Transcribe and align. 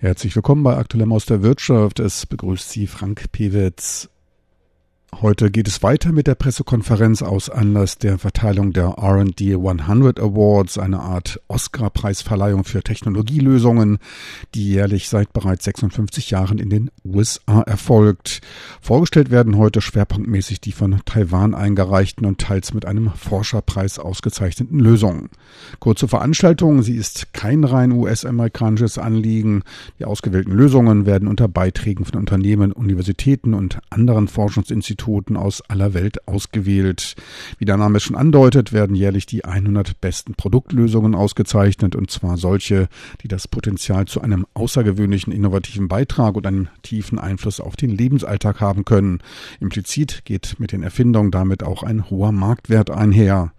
Herzlich 0.00 0.36
willkommen 0.36 0.62
bei 0.62 0.76
Aktuellem 0.76 1.12
aus 1.12 1.26
der 1.26 1.42
Wirtschaft. 1.42 1.98
Es 1.98 2.24
begrüßt 2.24 2.70
Sie 2.70 2.86
Frank 2.86 3.32
Pewitz. 3.32 4.08
Heute 5.14 5.50
geht 5.50 5.66
es 5.66 5.82
weiter 5.82 6.12
mit 6.12 6.26
der 6.26 6.34
Pressekonferenz 6.34 7.22
aus 7.22 7.48
Anlass 7.48 7.96
der 7.98 8.18
Verteilung 8.18 8.72
der 8.72 8.98
R&D 8.98 9.54
100 9.54 10.20
Awards, 10.20 10.78
eine 10.78 11.00
Art 11.00 11.40
Oscar-Preisverleihung 11.48 12.62
für 12.62 12.82
Technologielösungen, 12.82 13.98
die 14.54 14.68
jährlich 14.68 15.08
seit 15.08 15.32
bereits 15.32 15.64
56 15.64 16.30
Jahren 16.30 16.58
in 16.58 16.68
den 16.68 16.90
USA 17.04 17.62
erfolgt. 17.62 18.42
Vorgestellt 18.80 19.30
werden 19.30 19.56
heute 19.56 19.80
schwerpunktmäßig 19.80 20.60
die 20.60 20.72
von 20.72 21.00
Taiwan 21.06 21.54
eingereichten 21.54 22.26
und 22.26 22.38
teils 22.38 22.74
mit 22.74 22.84
einem 22.84 23.10
Forscherpreis 23.10 23.98
ausgezeichneten 23.98 24.78
Lösungen. 24.78 25.30
Kurze 25.80 26.06
Veranstaltung, 26.06 26.82
sie 26.82 26.96
ist 26.96 27.32
kein 27.32 27.64
rein 27.64 27.92
US-amerikanisches 27.92 28.98
Anliegen. 28.98 29.64
Die 29.98 30.04
ausgewählten 30.04 30.52
Lösungen 30.52 31.06
werden 31.06 31.28
unter 31.28 31.48
Beiträgen 31.48 32.04
von 32.04 32.20
Unternehmen, 32.20 32.72
Universitäten 32.72 33.54
und 33.54 33.80
anderen 33.90 34.28
Forschungsinstituten 34.28 34.97
Instituten 34.98 35.36
aus 35.36 35.62
aller 35.68 35.94
Welt 35.94 36.26
ausgewählt. 36.26 37.14
Wie 37.58 37.64
der 37.64 37.76
Name 37.76 38.00
schon 38.00 38.16
andeutet, 38.16 38.72
werden 38.72 38.96
jährlich 38.96 39.26
die 39.26 39.44
100 39.44 40.00
besten 40.00 40.34
Produktlösungen 40.34 41.14
ausgezeichnet 41.14 41.94
und 41.94 42.10
zwar 42.10 42.36
solche, 42.36 42.88
die 43.22 43.28
das 43.28 43.46
Potenzial 43.46 44.06
zu 44.06 44.20
einem 44.20 44.44
außergewöhnlichen 44.54 45.32
innovativen 45.32 45.86
Beitrag 45.86 46.34
und 46.34 46.46
einem 46.46 46.68
tiefen 46.82 47.20
Einfluss 47.20 47.60
auf 47.60 47.76
den 47.76 47.90
Lebensalltag 47.90 48.60
haben 48.60 48.84
können. 48.84 49.20
Implizit 49.60 50.24
geht 50.24 50.56
mit 50.58 50.72
den 50.72 50.82
Erfindungen 50.82 51.30
damit 51.30 51.62
auch 51.62 51.84
ein 51.84 52.10
hoher 52.10 52.32
Marktwert 52.32 52.90
einher. 52.90 53.52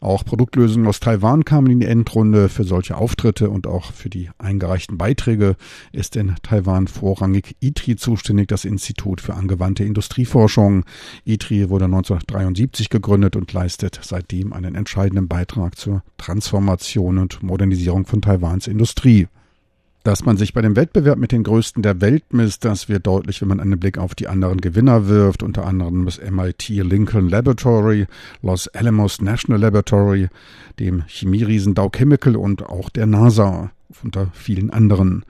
Auch 0.00 0.24
Produktlösungen 0.24 0.86
aus 0.86 1.00
Taiwan 1.00 1.44
kamen 1.44 1.70
in 1.70 1.80
die 1.80 1.86
Endrunde. 1.86 2.48
Für 2.48 2.64
solche 2.64 2.96
Auftritte 2.96 3.50
und 3.50 3.66
auch 3.66 3.92
für 3.92 4.10
die 4.10 4.30
eingereichten 4.38 4.98
Beiträge 4.98 5.56
ist 5.92 6.16
in 6.16 6.34
Taiwan 6.42 6.88
vorrangig 6.88 7.56
ITRI 7.60 7.96
zuständig, 7.96 8.48
das 8.48 8.64
Institut 8.64 9.20
für 9.20 9.34
angewandte 9.34 9.84
Industrieforschung. 9.84 10.84
ITRI 11.24 11.70
wurde 11.70 11.86
1973 11.86 12.90
gegründet 12.90 13.36
und 13.36 13.52
leistet 13.52 14.00
seitdem 14.02 14.52
einen 14.52 14.74
entscheidenden 14.74 15.28
Beitrag 15.28 15.76
zur 15.76 16.02
Transformation 16.18 17.18
und 17.18 17.42
Modernisierung 17.42 18.06
von 18.06 18.22
Taiwans 18.22 18.66
Industrie. 18.66 19.28
Dass 20.02 20.24
man 20.24 20.38
sich 20.38 20.54
bei 20.54 20.62
dem 20.62 20.76
Wettbewerb 20.76 21.18
mit 21.18 21.30
den 21.30 21.42
Größten 21.42 21.82
der 21.82 22.00
Welt 22.00 22.32
misst, 22.32 22.64
das 22.64 22.88
wird 22.88 23.06
deutlich, 23.06 23.42
wenn 23.42 23.48
man 23.48 23.60
einen 23.60 23.78
Blick 23.78 23.98
auf 23.98 24.14
die 24.14 24.28
anderen 24.28 24.62
Gewinner 24.62 25.08
wirft, 25.08 25.42
unter 25.42 25.66
anderem 25.66 26.06
das 26.06 26.18
MIT 26.18 26.68
Lincoln 26.68 27.28
Laboratory, 27.28 28.06
Los 28.40 28.68
Alamos 28.68 29.20
National 29.20 29.60
Laboratory, 29.60 30.28
dem 30.78 31.04
Chemieriesen 31.06 31.74
Dow 31.74 31.90
Chemical 31.90 32.36
und 32.36 32.62
auch 32.62 32.88
der 32.88 33.04
NASA 33.04 33.72
unter 34.02 34.28
vielen 34.32 34.70
anderen. 34.70 35.24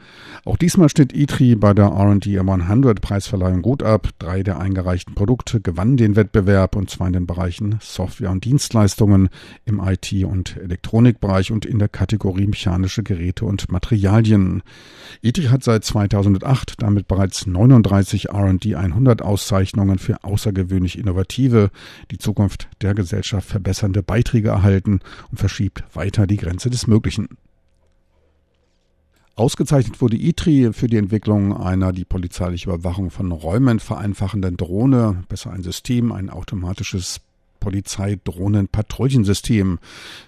Auch 0.44 0.56
diesmal 0.56 0.88
steht 0.88 1.12
ITRI 1.12 1.56
bei 1.56 1.74
der 1.74 1.86
R&D 1.86 2.38
100 2.38 3.00
Preisverleihung 3.00 3.62
gut 3.62 3.82
ab. 3.82 4.08
Drei 4.18 4.42
der 4.42 4.60
eingereichten 4.60 5.14
Produkte 5.14 5.60
gewannen 5.60 5.96
den 5.96 6.16
Wettbewerb 6.16 6.76
und 6.76 6.90
zwar 6.90 7.06
in 7.06 7.12
den 7.12 7.26
Bereichen 7.26 7.78
Software 7.80 8.30
und 8.30 8.44
Dienstleistungen, 8.44 9.28
im 9.64 9.80
IT- 9.80 10.24
und 10.24 10.56
Elektronikbereich 10.56 11.52
und 11.52 11.64
in 11.64 11.78
der 11.78 11.88
Kategorie 11.88 12.46
mechanische 12.46 13.02
Geräte 13.02 13.44
und 13.44 13.70
Materialien. 13.70 14.62
ITRI 15.22 15.44
hat 15.44 15.64
seit 15.64 15.84
2008 15.84 16.82
damit 16.82 17.08
bereits 17.08 17.46
39 17.46 18.30
R&D 18.30 18.74
100 18.74 19.22
Auszeichnungen 19.22 19.98
für 19.98 20.24
außergewöhnlich 20.24 20.98
innovative, 20.98 21.70
die 22.10 22.18
Zukunft 22.18 22.68
der 22.80 22.94
Gesellschaft 22.94 23.48
verbessernde 23.48 24.02
Beiträge 24.02 24.48
erhalten 24.48 25.00
und 25.30 25.38
verschiebt 25.38 25.84
weiter 25.94 26.26
die 26.26 26.36
Grenze 26.36 26.70
des 26.70 26.86
Möglichen. 26.86 27.28
Ausgezeichnet 29.40 30.00
wurde 30.02 30.18
ITRI 30.18 30.74
für 30.74 30.86
die 30.86 30.98
Entwicklung 30.98 31.56
einer 31.56 31.94
die 31.94 32.04
polizeiliche 32.04 32.68
Überwachung 32.68 33.10
von 33.10 33.32
Räumen 33.32 33.80
vereinfachenden 33.80 34.58
Drohne, 34.58 35.24
besser 35.30 35.50
ein 35.50 35.62
System, 35.62 36.12
ein 36.12 36.28
automatisches 36.28 37.22
Polizeidrohnen-Patrouillensystem. 37.58 39.78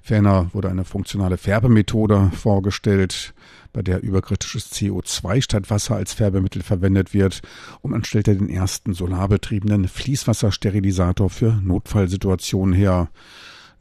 Ferner 0.01 0.49
wurde 0.55 0.71
eine 0.71 0.87
funktionale 0.87 1.37
Färbemethode 1.37 2.31
vorgestellt, 2.35 3.35
bei 3.75 3.83
der 3.83 4.03
überkritisches 4.03 4.73
CO2 4.73 5.43
statt 5.43 5.69
Wasser 5.69 5.97
als 5.97 6.15
Färbemittel 6.15 6.63
verwendet 6.63 7.13
wird 7.13 7.43
und 7.83 7.91
man 7.91 8.05
stellte 8.05 8.35
den 8.35 8.49
ersten 8.49 8.95
solarbetriebenen 8.95 9.89
Fließwassersterilisator 9.89 11.29
für 11.29 11.61
Notfallsituationen 11.63 12.75
her. 12.75 13.11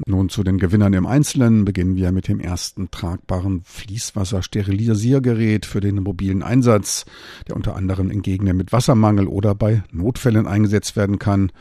Nun 0.08 0.30
zu 0.30 0.44
den 0.44 0.58
Gewinnern 0.58 0.94
im 0.94 1.06
Einzelnen 1.06 1.66
beginnen 1.66 1.96
wir 1.96 2.12
mit 2.12 2.28
dem 2.28 2.40
ersten 2.40 2.90
tragbaren 2.92 3.62
Fließwassersterilisiergerät 3.64 5.66
für 5.66 5.80
den 5.80 6.04
mobilen 6.04 6.44
Einsatz, 6.44 7.06
der 7.48 7.56
unter 7.56 7.76
anderem 7.76 8.10
in 8.10 8.22
Gegenden 8.22 8.58
mit 8.58 8.72
Wassermangel 8.72 9.28
oder 9.28 9.54
bei 9.54 9.84
Notfällen 9.92 10.48
eingesetzt 10.48 10.96
werden 10.96 11.20
kann. 11.20 11.52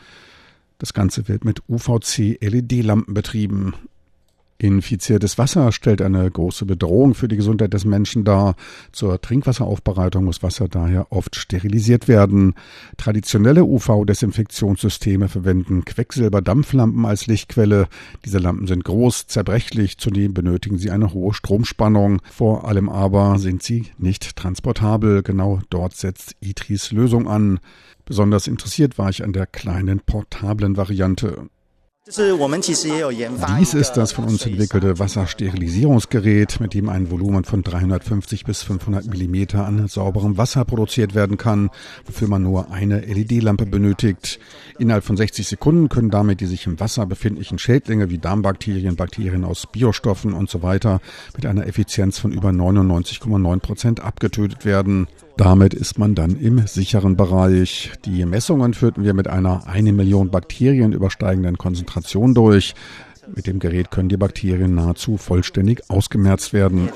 Das 0.79 0.93
Ganze 0.93 1.27
wird 1.27 1.45
mit 1.45 1.61
UVC-LED-Lampen 1.69 3.13
betrieben. 3.13 3.75
Infiziertes 4.61 5.39
Wasser 5.39 5.71
stellt 5.71 6.03
eine 6.03 6.29
große 6.29 6.65
Bedrohung 6.67 7.15
für 7.15 7.27
die 7.27 7.35
Gesundheit 7.35 7.73
des 7.73 7.83
Menschen 7.83 8.23
dar. 8.23 8.53
Zur 8.91 9.19
Trinkwasseraufbereitung 9.19 10.23
muss 10.23 10.43
Wasser 10.43 10.67
daher 10.67 11.11
oft 11.11 11.35
sterilisiert 11.35 12.07
werden. 12.07 12.53
Traditionelle 12.95 13.63
UV-Desinfektionssysteme 13.63 15.29
verwenden 15.29 15.83
Quecksilberdampflampen 15.83 17.07
als 17.07 17.25
Lichtquelle. 17.25 17.87
Diese 18.23 18.37
Lampen 18.37 18.67
sind 18.67 18.83
groß, 18.83 19.25
zerbrechlich, 19.25 19.97
zudem 19.97 20.35
benötigen 20.35 20.77
sie 20.77 20.91
eine 20.91 21.11
hohe 21.11 21.33
Stromspannung. 21.33 22.21
Vor 22.31 22.67
allem 22.67 22.87
aber 22.87 23.39
sind 23.39 23.63
sie 23.63 23.87
nicht 23.97 24.35
transportabel. 24.35 25.23
Genau 25.23 25.59
dort 25.71 25.95
setzt 25.95 26.35
ITRIs 26.39 26.91
Lösung 26.91 27.27
an. 27.27 27.59
Besonders 28.05 28.45
interessiert 28.45 28.99
war 28.99 29.09
ich 29.09 29.23
an 29.23 29.33
der 29.33 29.47
kleinen 29.47 30.01
portablen 30.01 30.77
Variante. 30.77 31.49
Dies 32.07 33.73
ist 33.75 33.93
das 33.93 34.11
von 34.11 34.25
uns 34.25 34.43
entwickelte 34.43 34.97
Wassersterilisierungsgerät, 34.97 36.59
mit 36.59 36.73
dem 36.73 36.89
ein 36.89 37.11
Volumen 37.11 37.43
von 37.43 37.61
350 37.61 38.43
bis 38.43 38.63
500 38.63 39.05
Millimeter 39.05 39.67
an 39.67 39.87
sauberem 39.87 40.35
Wasser 40.35 40.65
produziert 40.65 41.13
werden 41.13 41.37
kann, 41.37 41.69
wofür 42.07 42.27
man 42.27 42.41
nur 42.41 42.71
eine 42.71 43.01
LED-Lampe 43.01 43.67
benötigt. 43.67 44.39
Innerhalb 44.79 45.03
von 45.03 45.15
60 45.15 45.47
Sekunden 45.47 45.89
können 45.89 46.09
damit 46.09 46.41
die 46.41 46.47
sich 46.47 46.65
im 46.65 46.79
Wasser 46.79 47.05
befindlichen 47.05 47.59
Schädlinge 47.59 48.09
wie 48.09 48.17
Darmbakterien, 48.17 48.95
Bakterien 48.95 49.45
aus 49.45 49.67
Biostoffen 49.71 50.33
und 50.33 50.49
so 50.49 50.63
mit 50.63 51.45
einer 51.45 51.67
Effizienz 51.67 52.17
von 52.17 52.31
über 52.31 52.49
99,9 52.49 53.59
Prozent 53.59 53.99
abgetötet 53.99 54.65
werden. 54.65 55.07
Damit 55.37 55.73
ist 55.73 55.97
man 55.97 56.15
dann 56.15 56.35
im 56.35 56.67
sicheren 56.67 57.15
Bereich. 57.15 57.91
Die 58.05 58.25
Messungen 58.25 58.73
führten 58.73 59.03
wir 59.03 59.13
mit 59.13 59.27
einer 59.27 59.67
eine 59.67 59.93
Million 59.93 60.29
Bakterien 60.29 60.93
übersteigenden 60.93 61.57
Konzentration 61.57 62.33
durch. 62.33 62.75
Mit 63.33 63.47
dem 63.47 63.59
Gerät 63.59 63.91
können 63.91 64.09
die 64.09 64.17
Bakterien 64.17 64.75
nahezu 64.75 65.17
vollständig 65.17 65.89
ausgemerzt 65.89 66.53
werden. 66.53 66.89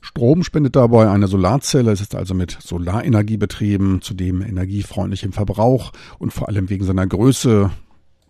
Strom 0.00 0.44
spendet 0.44 0.76
dabei 0.76 1.10
eine 1.10 1.26
Solarzelle. 1.26 1.90
Es 1.90 2.00
ist 2.00 2.14
also 2.14 2.34
mit 2.34 2.56
Solarenergie 2.60 3.36
betrieben, 3.36 4.02
zudem 4.02 4.42
energiefreundlich 4.42 5.24
im 5.24 5.32
Verbrauch 5.32 5.92
und 6.18 6.32
vor 6.32 6.48
allem 6.48 6.70
wegen 6.70 6.84
seiner 6.84 7.06
Größe, 7.06 7.70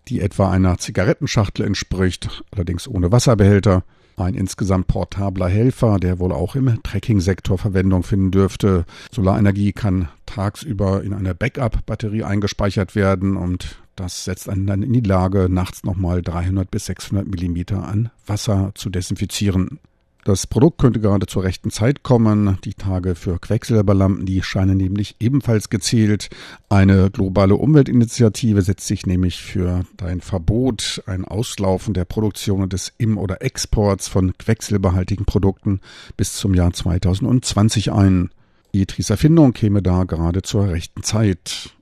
die 0.08 0.20
etwa 0.20 0.50
einer 0.50 0.78
Zigarettenschachtel 0.78 1.66
entspricht, 1.66 2.42
allerdings 2.50 2.88
ohne 2.88 3.12
Wasserbehälter. 3.12 3.84
Ein 4.16 4.34
insgesamt 4.34 4.86
portabler 4.86 5.48
Helfer, 5.48 5.98
der 5.98 6.18
wohl 6.18 6.32
auch 6.32 6.56
im 6.56 6.82
Tracking-Sektor 6.82 7.58
Verwendung 7.58 8.02
finden 8.02 8.30
dürfte. 8.30 8.86
Solarenergie 9.12 9.72
kann 9.72 10.08
tagsüber 10.24 11.02
in 11.02 11.12
einer 11.12 11.34
Backup-Batterie 11.34 12.24
eingespeichert 12.24 12.94
werden 12.94 13.36
und 13.36 13.76
das 13.94 14.24
setzt 14.24 14.48
einen 14.48 14.66
dann 14.66 14.82
in 14.82 14.92
die 14.92 15.00
Lage, 15.00 15.48
nachts 15.50 15.84
nochmal 15.84 16.22
300 16.22 16.70
bis 16.70 16.86
600 16.86 17.26
Millimeter 17.26 17.86
an 17.86 18.10
Wasser 18.26 18.72
zu 18.74 18.90
desinfizieren. 18.90 19.78
Das 20.26 20.48
Produkt 20.48 20.78
könnte 20.78 20.98
gerade 20.98 21.26
zur 21.26 21.44
rechten 21.44 21.70
Zeit 21.70 22.02
kommen. 22.02 22.58
Die 22.64 22.74
Tage 22.74 23.14
für 23.14 23.38
Quecksilberlampen, 23.38 24.26
die 24.26 24.42
scheinen 24.42 24.76
nämlich 24.76 25.14
ebenfalls 25.20 25.70
gezählt. 25.70 26.30
Eine 26.68 27.12
globale 27.12 27.54
Umweltinitiative 27.54 28.60
setzt 28.62 28.88
sich 28.88 29.06
nämlich 29.06 29.40
für 29.40 29.84
ein 30.02 30.20
Verbot, 30.20 31.00
ein 31.06 31.24
Auslaufen 31.24 31.94
der 31.94 32.06
Produktion 32.06 32.68
des 32.68 32.92
Im- 32.98 33.18
oder 33.18 33.40
Exports 33.40 34.08
von 34.08 34.36
quecksilberhaltigen 34.36 35.26
Produkten 35.26 35.80
bis 36.16 36.32
zum 36.32 36.54
Jahr 36.54 36.72
2020 36.72 37.92
ein. 37.92 38.30
Etris 38.72 39.10
Erfindung 39.10 39.52
käme 39.52 39.80
da 39.80 40.02
gerade 40.02 40.42
zur 40.42 40.70
rechten 40.70 41.04
Zeit. 41.04 41.75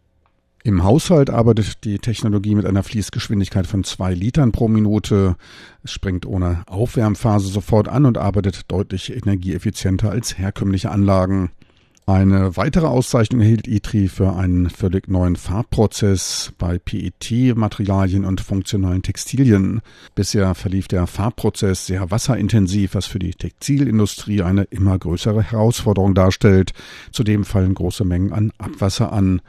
Im 0.66 0.82
Haushalt 0.82 1.28
arbeitet 1.28 1.84
die 1.84 1.99
Technologie 1.99 2.55
mit 2.55 2.64
einer 2.64 2.82
Fließgeschwindigkeit 2.82 3.66
von 3.66 3.84
zwei 3.84 4.14
Litern 4.14 4.50
pro 4.50 4.66
Minute. 4.66 5.37
Es 5.82 5.90
springt 5.90 6.25
ohne 6.25 6.62
Aufwärmphase 6.66 7.49
sofort 7.49 7.87
an 7.87 8.06
und 8.06 8.16
arbeitet 8.16 8.72
deutlich 8.72 9.14
energieeffizienter 9.14 10.11
als 10.11 10.38
herkömmliche 10.38 10.90
Anlagen. 10.90 11.50
Eine 12.06 12.54
weitere 12.58 12.84
Auszeichnung 12.86 13.40
erhielt 13.40 13.66
ITRI 13.66 14.08
für 14.08 14.34
einen 14.34 14.68
völlig 14.68 15.08
neuen 15.08 15.36
Farbprozess 15.36 16.52
bei 16.58 16.78
PET-Materialien 16.78 18.26
und 18.26 18.42
funktionalen 18.42 19.00
Textilien. 19.00 19.80
Bisher 20.14 20.54
verlief 20.54 20.86
der 20.86 21.06
Farbprozess 21.06 21.86
sehr 21.86 22.10
wasserintensiv, 22.10 22.94
was 22.94 23.06
für 23.06 23.18
die 23.18 23.30
Textilindustrie 23.30 24.42
eine 24.42 24.64
immer 24.64 24.98
größere 24.98 25.42
Herausforderung 25.42 26.14
darstellt. 26.14 26.72
Zudem 27.10 27.42
fallen 27.46 27.72
große 27.72 28.04
Mengen 28.04 28.34
an 28.34 28.52
Abwasser 28.58 29.10
an. 29.10 29.40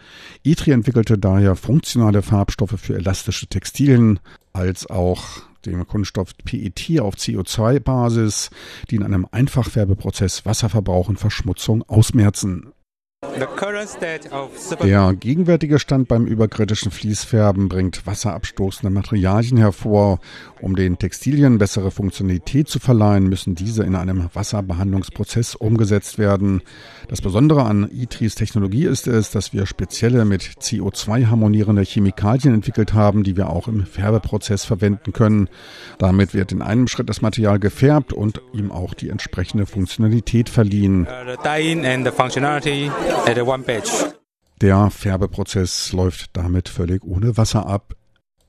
ITRI 0.44 0.72
entwickelte 0.72 1.18
daher 1.18 1.58
funktionale 1.58 2.22
Farbstoffe 2.22 2.80
für 2.80 2.96
elastische 2.96 3.48
Textilien 3.48 4.20
als 4.54 4.90
auch 4.90 5.42
dem 5.72 5.88
Kunststoff 5.88 6.34
PET 6.38 7.00
auf 7.00 7.16
CO2-Basis, 7.16 8.50
die 8.90 8.96
in 8.96 9.04
einem 9.04 9.28
Einfachfärbeprozess 9.32 10.46
Wasserverbrauch 10.46 11.10
und 11.10 11.20
Verschmutzung 11.20 11.84
ausmerzen. 11.84 12.75
Der 14.82 15.14
gegenwärtige 15.14 15.80
Stand 15.80 16.08
beim 16.08 16.26
überkritischen 16.26 16.92
Fließfärben 16.92 17.70
bringt 17.70 18.06
wasserabstoßende 18.06 18.94
Materialien 18.94 19.58
hervor. 19.58 20.20
Um 20.62 20.76
den 20.76 20.98
Textilien 20.98 21.58
bessere 21.58 21.92
Funktionalität 21.92 22.68
zu 22.68 22.80
verleihen, 22.80 23.28
müssen 23.28 23.56
diese 23.56 23.84
in 23.84 23.96
einem 23.96 24.30
Wasserbehandlungsprozess 24.34 25.56
umgesetzt 25.56 26.18
werden. 26.18 26.62
Das 27.08 27.22
Besondere 27.22 27.64
an 27.64 27.90
ITRIs 27.92 28.36
Technologie 28.36 28.86
ist 28.86 29.08
es, 29.08 29.32
dass 29.32 29.54
wir 29.54 29.66
spezielle 29.66 30.26
mit 30.26 30.42
CO2 30.42 31.28
harmonierende 31.28 31.84
Chemikalien 31.84 32.54
entwickelt 32.54 32.94
haben, 32.94 33.24
die 33.24 33.38
wir 33.38 33.50
auch 33.50 33.68
im 33.68 33.86
Färbeprozess 33.86 34.66
verwenden 34.66 35.14
können. 35.14 35.50
Damit 35.98 36.34
wird 36.34 36.52
in 36.52 36.62
einem 36.62 36.88
Schritt 36.88 37.10
das 37.10 37.22
Material 37.22 37.60
gefärbt 37.60 38.14
und 38.14 38.42
ihm 38.54 38.72
auch 38.72 38.94
die 38.94 39.10
entsprechende 39.10 39.66
Funktionalität 39.66 40.50
verliehen. 40.50 41.06
Uh, 41.06 41.36
der 44.62 44.90
Färbeprozess 44.90 45.92
läuft 45.92 46.30
damit 46.34 46.70
völlig 46.70 47.04
ohne 47.04 47.38
Wasser 47.38 47.66
ab. 47.68 47.96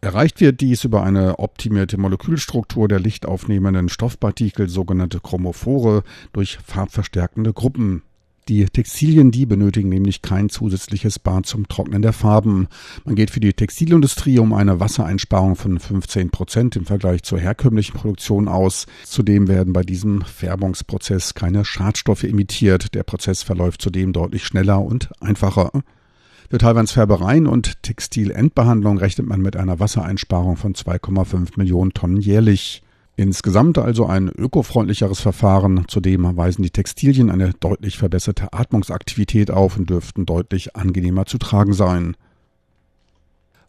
Erreicht 0.00 0.40
wird 0.40 0.60
dies 0.60 0.84
über 0.84 1.02
eine 1.02 1.38
optimierte 1.38 1.98
Molekülstruktur 1.98 2.86
der 2.86 3.00
lichtaufnehmenden 3.00 3.88
Stoffpartikel, 3.88 4.68
sogenannte 4.68 5.20
Chromophore, 5.20 6.04
durch 6.32 6.58
farbverstärkende 6.58 7.52
Gruppen. 7.52 8.02
Die 8.48 8.64
Textilien, 8.66 9.32
die 9.32 9.44
benötigen 9.44 9.88
nämlich 9.88 10.22
kein 10.22 10.48
zusätzliches 10.48 11.18
Bad 11.18 11.46
zum 11.46 11.66
Trocknen 11.66 12.00
der 12.00 12.12
Farben. 12.12 12.68
Man 13.04 13.16
geht 13.16 13.32
für 13.32 13.40
die 13.40 13.52
Textilindustrie 13.52 14.38
um 14.38 14.52
eine 14.52 14.78
Wassereinsparung 14.78 15.56
von 15.56 15.80
15 15.80 16.30
Prozent 16.30 16.76
im 16.76 16.84
Vergleich 16.84 17.24
zur 17.24 17.40
herkömmlichen 17.40 17.94
Produktion 17.94 18.46
aus. 18.46 18.86
Zudem 19.02 19.48
werden 19.48 19.72
bei 19.72 19.82
diesem 19.82 20.22
Färbungsprozess 20.22 21.34
keine 21.34 21.64
Schadstoffe 21.64 22.22
emittiert. 22.22 22.94
Der 22.94 23.02
Prozess 23.02 23.42
verläuft 23.42 23.82
zudem 23.82 24.12
deutlich 24.12 24.44
schneller 24.44 24.80
und 24.80 25.10
einfacher. 25.20 25.72
Für 26.48 26.58
Taiwans-Färbereien 26.58 27.48
und 27.48 27.82
Textilendbehandlung 27.82 28.98
rechnet 28.98 29.26
man 29.26 29.40
mit 29.40 29.56
einer 29.56 29.80
Wassereinsparung 29.80 30.56
von 30.56 30.74
2,5 30.74 31.54
Millionen 31.56 31.94
Tonnen 31.94 32.18
jährlich. 32.18 32.84
Insgesamt 33.18 33.78
also 33.78 34.04
ein 34.04 34.28
ökofreundlicheres 34.28 35.20
Verfahren. 35.20 35.86
Zudem 35.88 36.36
weisen 36.36 36.62
die 36.62 36.70
Textilien 36.70 37.30
eine 37.30 37.52
deutlich 37.54 37.96
verbesserte 37.96 38.52
Atmungsaktivität 38.52 39.50
auf 39.50 39.78
und 39.78 39.88
dürften 39.88 40.26
deutlich 40.26 40.76
angenehmer 40.76 41.24
zu 41.24 41.38
tragen 41.38 41.72
sein. 41.72 42.14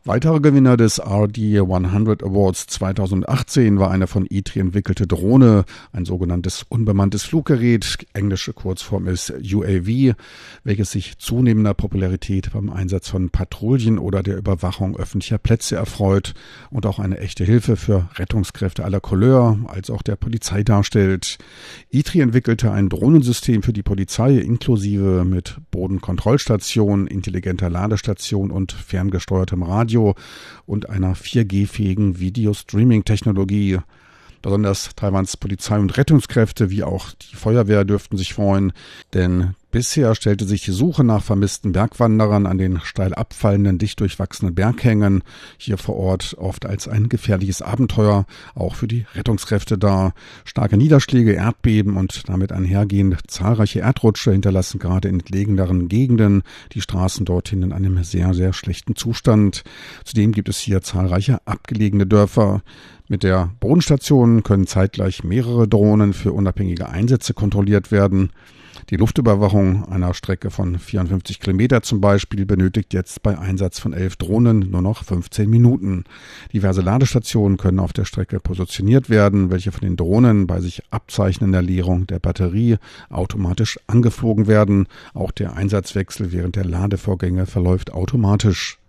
Weiterer 0.07 0.39
Gewinner 0.39 0.77
des 0.77 1.01
RD 1.01 1.38
100 1.59 2.24
Awards 2.24 2.68
2018 2.68 3.77
war 3.77 3.92
eine 3.92 4.07
von 4.07 4.25
ITRI 4.25 4.62
entwickelte 4.62 5.06
Drohne, 5.06 5.65
ein 5.92 6.06
sogenanntes 6.06 6.63
unbemanntes 6.69 7.24
Fluggerät, 7.24 7.98
englische 8.13 8.54
Kurzform 8.54 9.07
ist 9.07 9.33
UAV, 9.54 10.15
welches 10.63 10.92
sich 10.92 11.18
zunehmender 11.18 11.74
Popularität 11.74 12.54
beim 12.54 12.69
Einsatz 12.69 13.09
von 13.09 13.31
Patrouillen 13.31 14.00
oder 14.00 14.24
der 14.24 14.38
Überwachung 14.38 14.95
öffentlicher 14.95 15.39
Plätze 15.39 15.75
erfreut 15.75 16.36
und 16.69 16.86
auch 16.86 17.00
eine 17.00 17.18
echte 17.18 17.44
Hilfe 17.44 17.75
für 17.75 18.07
Rettungskräfte 18.15 18.86
aller 18.86 19.01
Couleur 19.01 19.59
als 19.68 19.89
auch 19.89 20.04
der 20.04 20.15
Polizei 20.15 20.63
darstellt. 20.63 21.38
ITRI 21.89 22.21
entwickelte 22.21 22.71
ein 22.71 22.88
Drohnensystem 22.88 23.62
für 23.62 23.74
die 23.74 23.83
Polizei 23.83 24.36
inklusive 24.36 25.25
mit 25.25 25.57
Bodenkontrollstation, 25.69 27.07
intelligenter 27.07 27.69
Ladestation 27.69 28.51
und 28.51 28.71
ferngesteuertem 28.71 29.63
Radio 29.63 29.96
Radio 29.97 30.15
und 30.67 30.89
einer 30.89 31.15
4G-fähigen 31.15 32.19
Video-Streaming-Technologie. 32.19 33.79
Besonders 34.44 34.91
Taiwans 34.95 35.38
Polizei 35.38 35.79
und 35.79 35.97
Rettungskräfte 35.97 36.69
wie 36.69 36.83
auch 36.83 37.09
die 37.13 37.35
Feuerwehr 37.35 37.83
dürften 37.83 38.17
sich 38.17 38.33
freuen, 38.35 38.71
denn 39.13 39.55
bisher 39.77 40.15
stellte 40.15 40.45
sich 40.45 40.63
die 40.63 40.71
Suche 40.71 41.03
nach 41.03 41.21
vermissten 41.21 41.71
Bergwanderern 41.71 42.47
an 42.47 42.57
den 42.57 42.79
steil 42.81 43.13
abfallenden, 43.13 43.77
dicht 43.77 44.00
durchwachsenen 44.00 44.56
Berghängen 44.56 45.21
hier 45.59 45.77
vor 45.77 45.97
Ort 45.97 46.35
oft 46.39 46.65
als 46.65 46.88
ein 46.88 47.09
gefährliches 47.09 47.62
Abenteuer, 47.62 48.25
auch 48.56 48.74
für 48.74 48.88
die 48.88 49.06
Rettungskräfte 49.13 49.77
dar. 49.77 50.15
Starke 50.45 50.77
Niederschläge, 50.77 51.33
Erdbeben 51.33 51.95
und 51.95 52.27
damit 52.27 52.51
einhergehend 52.51 53.19
zahlreiche 53.27 53.81
Erdrutsche 53.81 54.31
hinterlassen 54.31 54.79
gerade 54.79 55.09
in 55.09 55.19
entlegeneren 55.19 55.89
Gegenden 55.89 56.41
die 56.71 56.81
Straßen 56.81 57.23
dorthin 57.23 57.62
in 57.62 57.71
einem 57.71 58.03
sehr, 58.03 58.33
sehr 58.33 58.53
schlechten 58.53 58.95
Zustand. 58.95 59.63
Zudem 60.03 60.31
gibt 60.31 60.50
es 60.50 60.57
hier 60.57 60.81
zahlreiche 60.81 61.38
abgelegene 61.45 62.07
Dörfer. 62.07 62.63
Mit 63.09 63.21
der 63.21 63.51
Bodenstation 63.59 64.41
können 64.41 64.65
zeitgleich 64.65 65.23
mehrere 65.23 65.68
Drohnen 65.68 66.13
für 66.13 66.33
unabhängige 66.33 66.89
Einsätze 66.89 67.35
kontrolliert 67.35 67.91
werden. 67.91 68.31
Die 68.89 68.95
Luftüberwachung 68.95 69.83
einer 69.89 70.13
Strecke 70.13 70.49
von 70.49 70.79
54 70.79 71.41
Kilometer 71.41 71.81
zum 71.81 71.99
Beispiel 71.99 72.45
benötigt 72.45 72.93
jetzt 72.93 73.21
bei 73.21 73.37
Einsatz 73.37 73.79
von 73.79 73.91
elf 73.91 74.15
Drohnen 74.15 74.59
nur 74.71 74.81
noch 74.81 75.03
15 75.03 75.49
Minuten. 75.49 76.05
Diverse 76.53 76.79
Ladestationen 76.79 77.57
können 77.57 77.79
auf 77.79 77.91
der 77.91 78.05
Strecke 78.05 78.39
positioniert 78.39 79.09
werden, 79.09 79.51
welche 79.51 79.73
von 79.73 79.81
den 79.81 79.97
Drohnen 79.97 80.47
bei 80.47 80.61
sich 80.61 80.83
abzeichnender 80.89 81.61
Leerung 81.61 82.07
der 82.07 82.19
Batterie 82.19 82.77
automatisch 83.09 83.77
angeflogen 83.87 84.47
werden. 84.47 84.87
Auch 85.13 85.31
der 85.31 85.57
Einsatzwechsel 85.57 86.31
während 86.31 86.55
der 86.55 86.63
Ladevorgänge 86.63 87.45
verläuft 87.45 87.91
automatisch. 87.91 88.79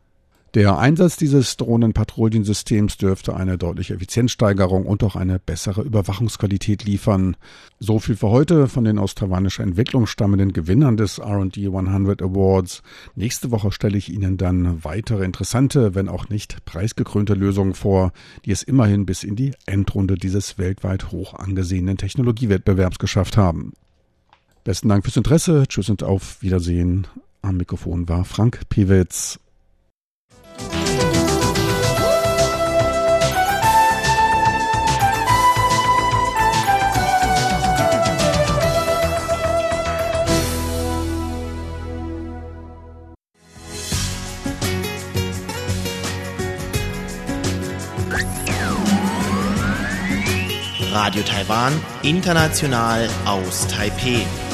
Der 0.59 0.77
Einsatz 0.77 1.17
dieses 1.17 1.57
Drohnenpatrouillensystems 1.57 2.97
dürfte 2.97 3.37
eine 3.37 3.57
deutliche 3.59 3.95
Effizienzsteigerung 3.95 4.87
und 4.87 5.05
auch 5.05 5.15
eine 5.15 5.39
bessere 5.39 5.83
Überwachungsqualität 5.83 6.83
liefern. 6.83 7.37
So 7.79 8.01
viel 8.01 8.17
für 8.17 8.31
heute 8.31 8.67
von 8.67 8.83
den 8.83 8.99
aus 8.99 9.15
taiwanischer 9.15 9.63
Entwicklung 9.63 10.09
stammenden 10.09 10.53
Gewinnern 10.53 10.97
des 10.97 11.19
R&D 11.19 11.67
100 11.69 12.23
Awards. 12.23 12.83
Nächste 13.15 13.53
Woche 13.53 13.71
stelle 13.71 13.97
ich 13.97 14.13
Ihnen 14.13 14.37
dann 14.37 14.83
weitere 14.83 15.25
interessante, 15.25 15.95
wenn 15.95 16.09
auch 16.09 16.29
nicht 16.29 16.65
preisgekrönte 16.65 17.35
Lösungen 17.35 17.75
vor, 17.75 18.11
die 18.45 18.51
es 18.51 18.65
immerhin 18.65 19.07
bis 19.07 19.23
in 19.23 19.37
die 19.37 19.53
Endrunde 19.65 20.17
dieses 20.17 20.59
weltweit 20.59 21.13
hoch 21.13 21.35
angesehenen 21.35 21.99
Technologiewettbewerbs 21.99 22.99
geschafft 22.99 23.37
haben. 23.37 23.75
Besten 24.65 24.89
Dank 24.89 25.05
fürs 25.05 25.17
Interesse. 25.17 25.67
Tschüss 25.69 25.89
und 25.89 26.03
auf 26.03 26.43
Wiedersehen. 26.43 27.07
Am 27.43 27.59
Mikrofon 27.59 28.09
war 28.09 28.25
Frank 28.25 28.63
Pewitz. 28.69 29.39
Radio 50.99 51.23
Taiwan, 51.23 51.73
international 52.03 53.09
aus 53.25 53.69
Taipeh. 53.69 54.48